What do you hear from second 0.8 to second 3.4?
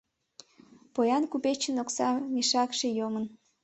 Поян купечын окса мешакше йомын.